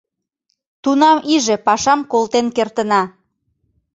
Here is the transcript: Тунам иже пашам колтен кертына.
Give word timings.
Тунам 0.83 1.17
иже 1.35 1.55
пашам 1.65 1.99
колтен 2.11 2.47
кертына. 2.55 3.01